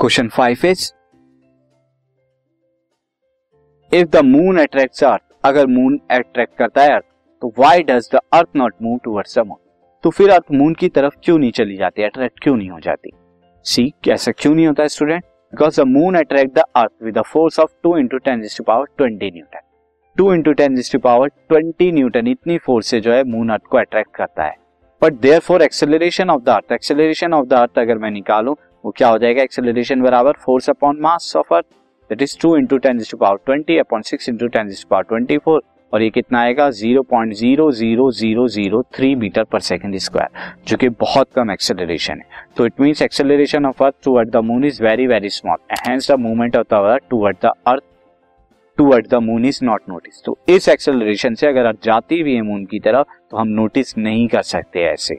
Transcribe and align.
Question 0.00 0.28
five 0.28 0.58
is 0.64 0.82
if 3.92 4.08
the 4.08 4.16
moon 4.24 4.58
attracts 4.58 5.02
earth 5.04 5.22
अगर 5.44 5.66
moon 5.66 5.98
attract 6.10 6.56
करता 6.58 6.82
है 6.82 6.90
earth 6.90 7.04
तो 7.42 7.52
why 7.58 7.82
does 7.82 8.08
the 8.14 8.20
earth 8.32 8.48
not 8.56 8.74
move 8.82 8.98
towards 9.04 9.38
the 9.38 9.42
moon 9.46 9.56
तो 10.04 10.10
फिर 10.10 10.30
earth 10.30 10.52
moon 10.52 10.74
की 10.74 10.88
तरफ़ 10.88 11.16
क्यों 11.24 11.38
नहीं 11.38 11.50
चली 11.50 11.76
जाती? 11.76 12.02
अट्रैक्ट 12.02 12.40
क्यों 12.42 12.56
नहीं 12.56 12.70
हो 12.70 12.80
जाती? 12.80 13.10
सी 13.64 13.92
ऐसा 14.08 14.32
क्यों 14.32 14.54
नहीं 14.54 14.66
होता 14.66 14.82
है 14.82 14.88
student 14.88 15.24
because 15.24 15.80
the 15.80 15.86
moon 15.86 16.18
attract 16.18 16.54
the 16.54 16.64
earth 16.76 16.92
with 17.02 17.18
force 17.22 17.60
of 17.60 17.74
two 17.82 17.96
into 17.98 18.18
ten 18.18 18.46
to 18.58 18.64
power 18.64 18.86
twenty 18.98 19.30
newton 19.30 19.68
two 20.16 20.32
into 20.34 20.52
ten 20.52 20.80
to 20.92 20.98
power 20.98 21.28
twenty 21.28 21.92
newton 21.92 22.28
इतनी 22.28 22.58
फोर्स 22.58 22.86
से 22.86 23.00
जो 23.00 23.12
है 23.12 23.22
मून 23.24 23.50
अर्थ 23.50 23.62
को 23.62 23.78
अट्रैक्ट 23.78 24.16
करता 24.16 24.44
है। 24.44 24.56
But 25.02 25.20
therefore 25.40 25.62
acceleration 25.62 26.30
of 26.30 26.42
the 26.42 26.48
earth 26.48 26.72
acceleration 26.72 27.34
of 27.34 27.46
the 27.46 27.52
earth 27.52 27.78
अगर 27.78 27.98
मैं 27.98 28.10
निकालू 28.10 28.56
वो 28.84 28.90
क्या 28.96 29.08
हो 29.08 29.18
जाएगा? 29.18 29.42
एक्सेलरेशन 29.42 30.00
बराबर 30.02 30.36
force 30.44 30.70
upon 30.70 31.00
mass 31.00 31.32
of 31.36 31.54
earth 31.54 31.66
that 32.10 32.22
is 32.22 32.36
two 32.42 32.56
into 32.56 32.78
ten 32.78 32.98
to 33.00 33.16
power 33.16 33.36
twenty 33.46 33.78
upon 33.78 34.02
six 34.02 34.28
into 34.28 34.46
ten 34.48 34.68
to 34.68 34.88
power 34.90 35.02
twenty 35.08 35.38
four 35.38 35.62
और 35.92 36.02
ये 36.02 36.08
कितना 36.10 36.40
आएगा? 36.40 36.68
Zero 36.70 37.02
point 37.02 37.32
zero 37.34 37.70
zero 37.72 38.10
zero 38.12 38.46
zero 38.48 38.82
three 38.96 39.14
metre 39.14 39.44
per 39.44 39.60
second 39.60 39.96
square 39.98 40.54
जो 40.68 40.76
कि 40.76 40.88
बहुत 41.00 41.28
कम 41.36 41.50
acceleration 41.50 42.20
है। 42.20 42.44
तो 42.56 42.66
it 42.66 42.80
mean 42.80 42.94
acceleration 43.02 43.66
of 43.66 43.84
earth 43.84 43.94
toward 44.04 44.30
the 44.30 44.44
moon 44.44 44.64
is 44.64 44.82
very 44.82 45.06
very 45.06 45.28
small 45.30 45.56
hence 45.88 46.10
the 46.10 46.18
movement 46.20 46.56
of 46.56 46.66
the 46.70 46.82
earth 46.82 47.08
toward 47.10 47.36
the 47.44 47.52
earth 47.66 47.82
toward 48.78 49.08
the 49.08 49.14
moon 49.22 49.44
is 49.44 49.64
not 49.64 49.82
notice 49.88 50.22
तो 50.24 50.38
इस 50.48 50.68
acceleration 50.68 51.34
से 51.34 51.46
अगर 51.46 51.66
अर्थ 51.66 51.84
जाती 51.84 52.22
भी 52.22 52.34
है 52.34 52.42
मून 52.42 52.64
की 52.64 52.78
तरफ़ 52.80 53.18
तो 53.30 53.36
हम 53.36 53.48
नोटिस 53.50 53.96
नहीं 53.98 54.26
कर 54.28 54.42
सकते 54.44 54.84
ऐसे। 54.84 55.18